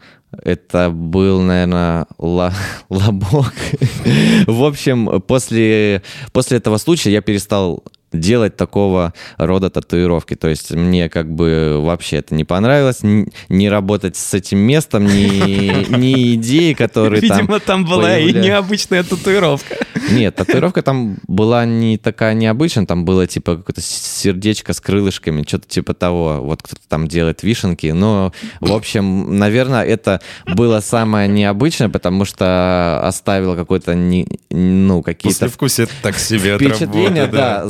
[0.44, 2.74] Это был, наверное, лобок.
[4.46, 10.34] В общем, после, после этого случая я перестал делать такого рода татуировки.
[10.34, 13.00] То есть мне как бы вообще это не понравилось,
[13.48, 18.40] не работать с этим местом, ни, ни идеи, которые Видимо, там там была появля...
[18.40, 19.76] и необычная татуировка.
[20.10, 25.68] Нет, татуировка там была не такая необычная, там было типа какое-то сердечко с крылышками, что-то
[25.68, 26.40] типа того.
[26.42, 27.88] Вот кто-то там делает вишенки.
[27.88, 35.38] Но, в общем, наверное, это было самое необычное, потому что оставило какой-то, не, ну, какие-то...
[35.40, 37.68] Послевкусие так себе Впечатление, да.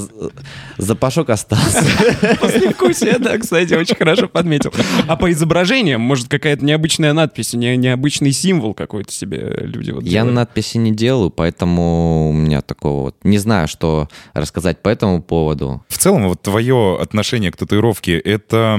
[0.77, 1.83] Запашок остался.
[2.41, 4.73] Послевкусие, да, кстати, очень хорошо подметил.
[5.07, 10.25] А по изображениям, может, какая-то необычная надпись, не, необычный символ какой-то себе люди вот Я
[10.25, 13.17] надписи не делаю, поэтому у меня такого вот...
[13.25, 15.83] Не знаю, что рассказать по этому поводу.
[15.88, 18.79] В целом, вот твое отношение к татуировке— это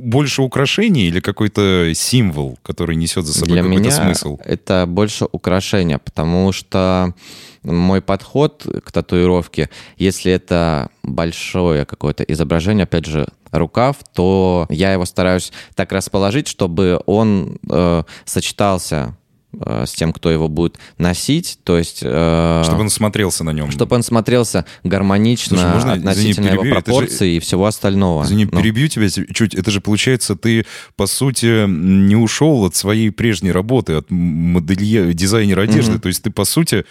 [0.00, 4.38] больше украшение или какой-то символ, который несет за собой какой-то смысл?
[4.44, 7.14] это больше украшение, потому что
[7.64, 15.04] мой подход к татуировке, если это большое какое-то изображение, опять же, рукав, то я его
[15.04, 19.16] стараюсь так расположить, чтобы он э, сочетался
[19.60, 22.00] Э, с тем, кто его будет носить, то есть...
[22.02, 23.70] Э, чтобы он смотрелся на нем.
[23.70, 28.24] Чтобы он смотрелся гармонично Слушай, можно, относительно извини, его пропорций же, и всего остального.
[28.24, 28.60] Извини, ну.
[28.60, 29.54] перебью тебя чуть.
[29.54, 35.62] Это же получается, ты, по сути, не ушел от своей прежней работы, от моделье, дизайнера
[35.62, 35.96] одежды.
[35.96, 36.00] Mm-hmm.
[36.00, 36.84] То есть ты, по сути,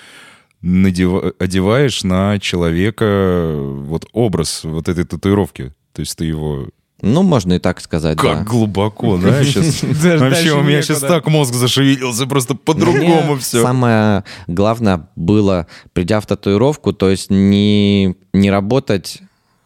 [0.64, 1.34] надев...
[1.38, 5.74] одеваешь на человека вот образ вот этой татуировки.
[5.92, 6.70] То есть ты его
[7.06, 8.44] ну, можно и так сказать, Как да.
[8.46, 9.84] глубоко, да, сейчас?
[9.84, 13.62] Вообще, у меня сейчас так мозг зашевелился, просто по-другому все.
[13.62, 19.20] Самое главное было, придя в татуировку, то есть не, не работать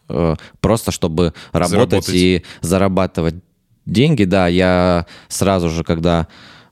[0.09, 3.35] э, просто, чтобы работать и зарабатывать
[3.85, 4.23] деньги.
[4.23, 6.27] Да, я сразу же, когда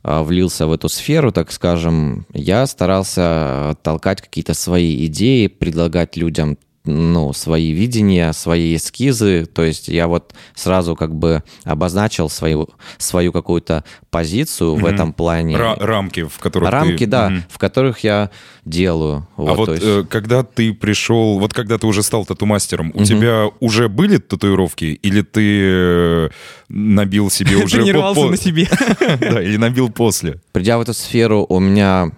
[0.05, 7.33] влился в эту сферу, так скажем, я старался толкать какие-то свои идеи, предлагать людям ну,
[7.33, 9.45] свои видения, свои эскизы.
[9.45, 14.81] То есть я вот сразу как бы обозначил свою, свою какую-то позицию mm-hmm.
[14.81, 15.55] в этом плане.
[15.55, 17.07] Ра- рамки, в которых Рамки, ты...
[17.07, 17.43] да, mm-hmm.
[17.49, 18.29] в которых я
[18.63, 19.27] делаю.
[19.35, 19.83] Вот, а вот есть...
[19.83, 23.05] э, когда ты пришел, вот когда ты уже стал тату-мастером, у mm-hmm.
[23.05, 26.29] тебя уже были татуировки или ты э,
[26.69, 27.77] набил себе уже...
[27.77, 28.67] Тренировался на себе.
[29.19, 30.39] Да, или набил после?
[30.51, 32.11] Придя в эту сферу, у меня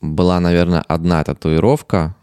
[0.00, 2.14] была, наверное, одна татуировка,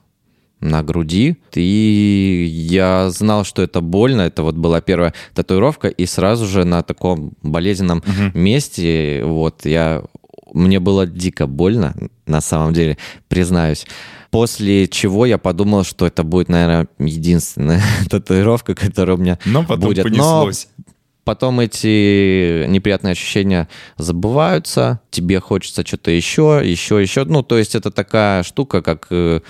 [0.61, 1.37] на груди.
[1.53, 4.21] И я знал, что это больно.
[4.21, 5.87] Это вот была первая татуировка.
[5.87, 8.37] И сразу же на таком болезненном угу.
[8.37, 10.03] месте вот я...
[10.51, 11.93] Мне было дико больно,
[12.25, 13.85] на самом деле, признаюсь.
[14.31, 19.89] После чего я подумал, что это будет, наверное, единственная татуировка, которая у меня Но потом
[19.89, 20.03] будет.
[20.03, 20.67] Понеслось.
[20.77, 20.83] Но
[21.29, 27.23] потом эти неприятные ощущения забываются, тебе хочется что-то еще, еще, еще.
[27.23, 29.41] Ну, то есть это такая штука, как э,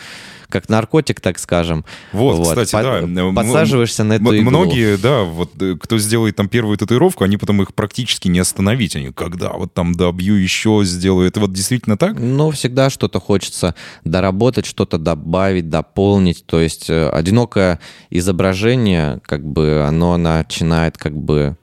[0.50, 1.86] как наркотик, так скажем.
[2.12, 2.50] Вот, вот.
[2.50, 3.32] кстати, Под, да.
[3.34, 4.50] Подсаживаешься на эту иглу.
[4.50, 8.96] Многие, да, вот э, кто сделает там первую татуировку, они потом их практически не остановить.
[8.96, 11.28] Они, когда вот там добью еще, сделаю.
[11.28, 12.20] Это вот действительно так?
[12.20, 16.46] Ну, всегда что-то хочется доработать, что-то добавить, дополнить.
[16.46, 21.58] То есть э, одинокое изображение, как бы, оно начинает как бы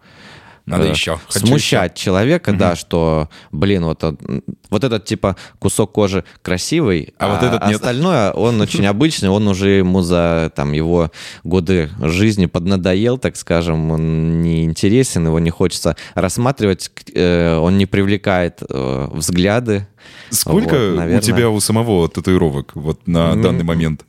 [0.67, 1.21] надо э, еще.
[1.29, 2.05] Хочу смущать еще.
[2.05, 2.59] человека, угу.
[2.59, 7.77] да, что, блин, вот, вот этот типа кусок кожи красивый, а, а вот этот нет.
[7.77, 11.13] остальное, он очень обычный, он уже ему за там его
[11.45, 17.87] годы жизни поднадоел, так скажем, он не интересен, его не хочется рассматривать, э, он не
[17.87, 19.87] привлекает э, взгляды.
[20.31, 24.05] Сколько вот, наверное, у тебя у самого татуировок вот на данный момент?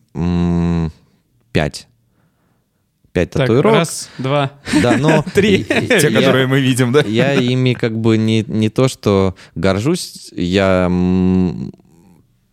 [1.51, 1.87] Пять
[3.17, 3.79] пять так, татуировок.
[3.79, 4.51] Раз, два,
[4.81, 5.63] да, но три.
[5.63, 7.01] Те, которые мы видим, да?
[7.01, 10.87] Я ими как бы не, не то, что горжусь, я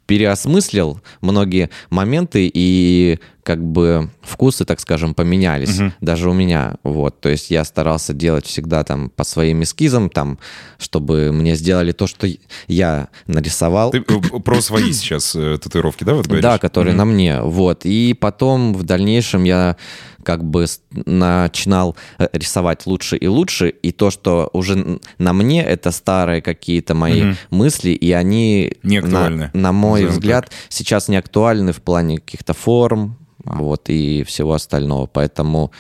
[0.06, 5.78] переосмыслил многие моменты и как бы вкусы, так скажем, поменялись.
[5.78, 5.92] Угу.
[6.00, 6.76] Даже у меня.
[6.82, 7.20] Вот.
[7.20, 10.38] То есть я старался делать всегда там по своим эскизам, там,
[10.78, 12.26] чтобы мне сделали то, что
[12.66, 13.90] я нарисовал.
[13.90, 16.42] Ты э, про свои сейчас э, татуировки, да, вот говоришь?
[16.42, 16.98] Да, которые угу.
[16.98, 17.40] на мне.
[17.42, 17.82] Вот.
[17.84, 19.76] И потом в дальнейшем я
[20.24, 25.90] как бы начинал э, рисовать лучше и лучше, и то, что уже на мне, это
[25.90, 27.36] старые какие-то мои угу.
[27.50, 29.50] мысли, и они, не актуальны.
[29.52, 30.54] на, на мой взгляд, так.
[30.70, 35.06] сейчас не актуальны в плане каких-то форм, вот, и всего остального.
[35.06, 35.72] Поэтому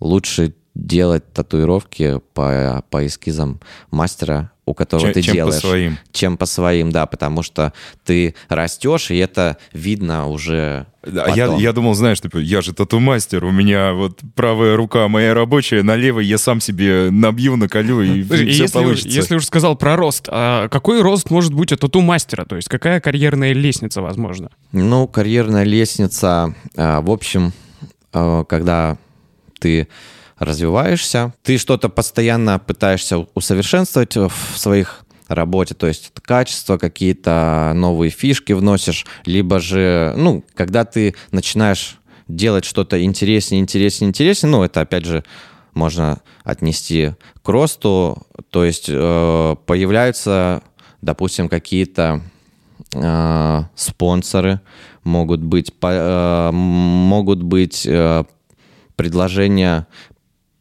[0.00, 5.54] лучше делать татуировки по, по эскизам мастера, у которого чем, ты чем делаешь.
[5.54, 5.98] Чем по своим.
[6.12, 7.72] Чем по своим, да, потому что
[8.04, 13.44] ты растешь, и это видно уже а я, я думал, знаешь, типа, я же тату-мастер,
[13.44, 18.22] у меня вот правая рука моя рабочая, на левой я сам себе набью, наколю, и
[18.24, 19.08] все если, получится.
[19.08, 22.44] Если уж сказал про рост, а какой рост может быть у тату-мастера?
[22.44, 24.50] То есть какая карьерная лестница возможна?
[24.70, 27.52] Ну, карьерная лестница, а, в общем,
[28.12, 28.96] а, когда
[29.58, 29.88] ты
[30.42, 38.52] развиваешься, ты что-то постоянно пытаешься усовершенствовать в своих работе, то есть качество, какие-то новые фишки
[38.52, 45.04] вносишь, либо же, ну, когда ты начинаешь делать что-то интереснее, интереснее, интереснее, ну, это, опять
[45.04, 45.24] же,
[45.74, 50.62] можно отнести к росту, то есть э, появляются,
[51.00, 52.20] допустим, какие-то
[52.94, 54.60] э, спонсоры,
[55.02, 58.24] могут быть, по, э, могут быть э,
[58.96, 59.86] предложения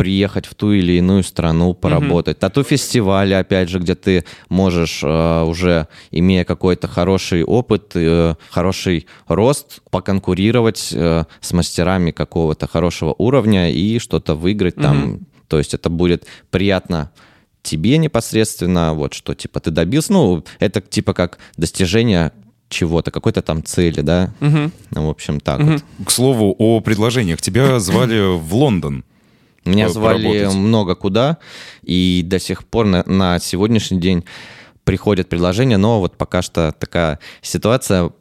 [0.01, 2.37] приехать в ту или иную страну, поработать.
[2.37, 2.39] Mm-hmm.
[2.39, 9.81] Тату-фестивали, опять же, где ты можешь э, уже, имея какой-то хороший опыт, э, хороший рост,
[9.91, 14.81] поконкурировать э, с мастерами какого-то хорошего уровня и что-то выиграть mm-hmm.
[14.81, 15.19] там.
[15.47, 17.11] То есть это будет приятно
[17.61, 22.31] тебе непосредственно, вот что, типа, ты добился, ну, это типа как достижение
[22.69, 24.33] чего-то, какой-то там цели, да?
[24.41, 24.71] Угу.
[24.95, 25.73] Ну, в общем, так угу.
[25.73, 25.83] вот.
[26.07, 27.39] К слову, о предложениях.
[27.39, 29.03] Тебя звали в Лондон.
[29.65, 30.55] Меня звали поработать.
[30.55, 31.37] много куда,
[31.83, 34.25] и до сих пор на, на сегодняшний день
[34.83, 38.11] приходят предложения, но вот пока что такая ситуация,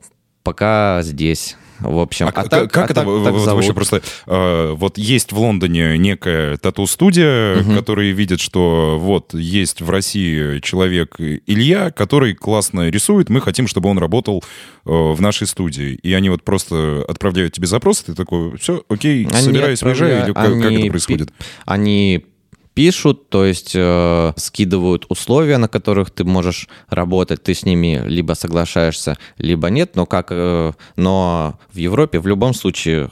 [0.42, 1.57] пока здесь.
[1.80, 4.02] В общем, а, а так, как а это так, вот, так вообще просто?
[4.26, 7.74] Э, вот есть в Лондоне некая тату-студия, угу.
[7.74, 13.88] которые видят, что вот есть в России человек Илья, который классно рисует, мы хотим, чтобы
[13.88, 14.42] он работал
[14.84, 15.94] э, в нашей студии.
[15.94, 20.32] И они вот просто отправляют тебе запрос, ты такой, все, окей, они собираюсь, уезжаю, или
[20.32, 21.32] как, как это происходит?
[21.64, 22.24] Они
[22.74, 28.35] пишут, то есть э, скидывают условия, на которых ты можешь работать, ты с ними либо
[28.35, 33.11] соглашаешься, либо нет, но как, э, но в Европе в любом случае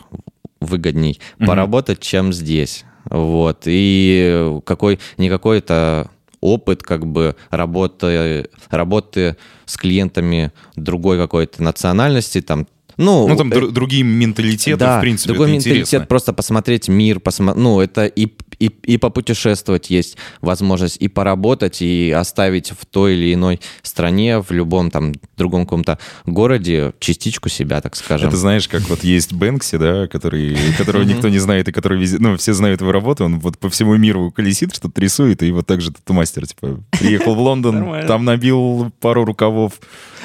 [0.61, 1.47] выгодней mm-hmm.
[1.47, 10.53] поработать, чем здесь, вот, и какой не какой-то опыт как бы работы, работы с клиентами
[10.77, 12.66] другой какой-то национальности, там
[12.99, 16.07] ну, ну там э, другие менталитеты, да, в принципе, другой это менталитет, интересно.
[16.07, 17.55] просто посмотреть мир, посмо...
[17.55, 18.27] ну, это и,
[18.59, 24.51] и, и попутешествовать есть возможность, и поработать, и оставить в той или иной стране, в
[24.51, 28.29] любом там другом каком-то городе частичку себя, так скажем.
[28.29, 32.18] Это знаешь, как вот есть Бэнкси, да, который, которого никто не знает, и который везде,
[32.18, 35.66] ну, все знают его работу, он вот по всему миру колесит, что-то рисует, и вот
[35.66, 39.75] так же мастер, типа, приехал в Лондон, там набил пару рукавов.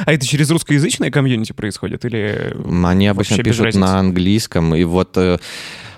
[0.05, 4.73] А это через русскоязычное комьюнити происходит, или они обычно пишут на английском.
[4.75, 5.37] И вот э,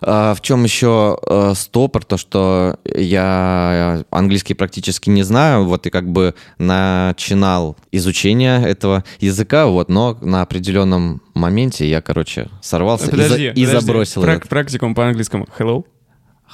[0.01, 5.89] а, в чем еще э, стопор, то что я английский практически не знаю, вот и
[5.89, 13.51] как бы начинал изучение этого языка, вот, но на определенном моменте я, короче, сорвался подожди,
[13.55, 14.23] и, за, и забросил.
[14.23, 15.47] Прак- практикум по английскому.
[15.57, 15.85] Hello?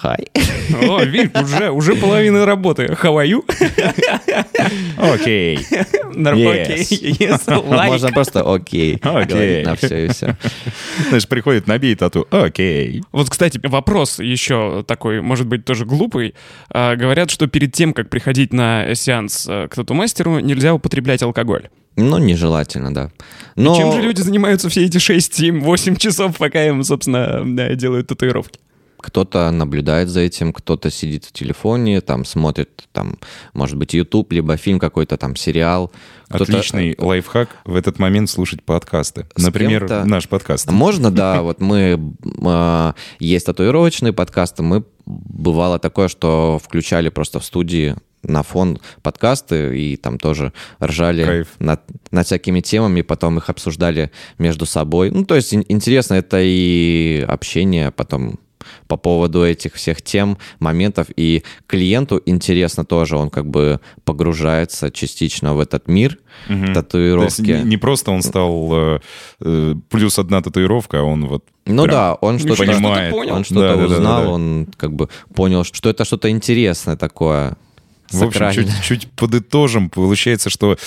[0.03, 0.25] Hi.
[0.87, 2.85] О, видишь, уже, уже половина работы.
[2.85, 3.43] You?
[4.97, 5.59] Окей.
[6.15, 7.29] Окей.
[7.67, 8.97] Можно просто окей.
[9.03, 9.63] Окей.
[9.63, 10.37] На все и все.
[11.09, 12.27] Знаешь, приходит, набей тату.
[12.31, 13.03] Окей.
[13.11, 16.33] Вот, кстати, вопрос еще такой, может быть, тоже глупый.
[16.69, 21.69] А, говорят, что перед тем, как приходить на сеанс э, к тату-мастеру, нельзя употреблять алкоголь.
[21.95, 23.11] Ну, нежелательно, да.
[23.55, 23.75] Но...
[23.75, 27.43] И чем же люди занимаются все эти 6, 7, 8 часов, пока им, собственно,
[27.75, 28.59] делают татуировки?
[29.01, 33.17] Кто-то наблюдает за этим, кто-то сидит в телефоне, там смотрит, там,
[33.53, 35.91] может быть, YouTube, либо фильм какой-то, там, сериал.
[36.29, 39.27] Отличный э, лайфхак в этот момент слушать подкасты.
[39.37, 40.69] Например, наш подкаст.
[40.71, 41.41] Можно, да.
[41.51, 41.99] Вот мы...
[42.45, 44.63] А, есть татуировочные подкасты.
[44.63, 44.83] Мы...
[45.05, 51.47] Бывало такое, что включали просто в студии на фон подкасты и там тоже ржали Кайф.
[51.59, 55.11] над, над всякими темами, потом их обсуждали между собой.
[55.11, 58.39] Ну, то есть интересно, это и общение, потом
[58.87, 61.07] по поводу этих всех тем, моментов.
[61.15, 66.17] И клиенту интересно тоже, он как бы погружается частично в этот мир
[66.49, 66.73] угу.
[66.73, 67.41] татуировки.
[67.41, 68.99] не, не просто он стал э,
[69.41, 73.75] э, плюс одна татуировка, а он вот ну да, он что-то понимает, что он что-то
[73.77, 74.29] да, узнал, да, да, да.
[74.29, 77.55] он как бы понял, что это что-то интересное такое.
[78.11, 80.77] В общем, чуть, чуть подытожим, получается, что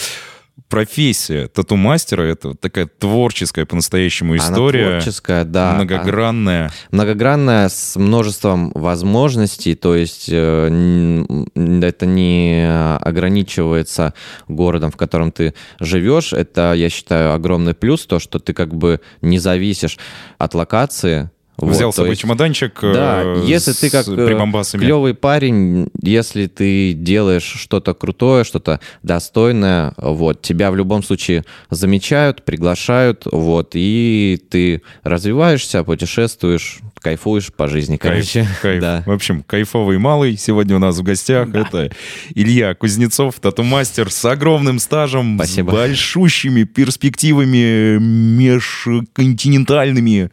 [0.75, 4.87] профессия тату-мастера— это такая творческая по-настоящему история.
[4.87, 5.75] Она творческая, да.
[5.75, 6.73] Многогранная.
[6.91, 14.15] Многогранная с множеством возможностей, то есть э, это не ограничивается
[14.49, 16.33] городом, в котором ты живешь.
[16.33, 19.97] Это, я считаю, огромный плюс, то, что ты как бы не зависишь
[20.39, 25.89] от локации, Взял с собой есть, чемоданчик Да, э, если ты как э, клевый парень,
[26.03, 33.71] если ты делаешь что-то крутое, что-то достойное, вот, тебя в любом случае замечают, приглашают, вот,
[33.75, 38.49] и ты развиваешься, путешествуешь, кайфуешь по жизни, кайф, короче.
[38.63, 38.81] Кайф.
[38.81, 39.03] Да.
[39.07, 41.51] В общем, кайфовый малый сегодня у нас в гостях.
[41.51, 41.61] Да.
[41.61, 41.91] Это
[42.35, 45.71] Илья Кузнецов, тату-мастер с огромным стажем, Спасибо.
[45.71, 50.31] с большущими перспективами межконтинентальными.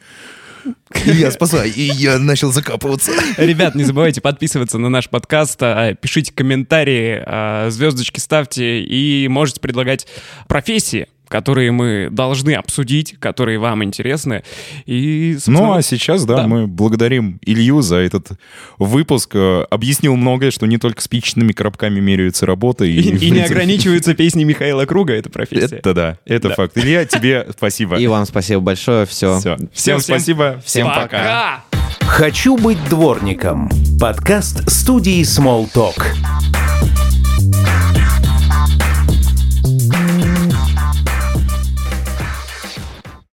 [1.05, 3.11] Я спасай, и я начал закапываться.
[3.37, 9.61] Ребят, не забывайте подписываться на наш подкаст, а, пишите комментарии, а, звездочки ставьте и можете
[9.61, 10.07] предлагать
[10.47, 14.43] профессии, которые мы должны обсудить, которые вам интересны.
[14.85, 18.31] И, ну, а сейчас, да, да, мы благодарим Илью за этот
[18.77, 19.31] выпуск.
[19.33, 22.91] Э, объяснил многое, что не только спичечными коробками меряются работы.
[22.91, 25.77] И, и, и не ограничиваются песни Михаила Круга, это профессия.
[25.77, 26.55] Это да, это да.
[26.55, 26.77] факт.
[26.77, 27.95] Илья, тебе спасибо.
[27.97, 29.05] И вам спасибо большое.
[29.05, 29.39] Все.
[29.39, 29.55] Все.
[29.55, 30.61] Всем, всем спасибо.
[30.65, 31.01] Всем пока.
[31.01, 31.63] пока.
[32.01, 33.69] Хочу быть дворником.
[34.01, 36.03] Подкаст студии Small Talk.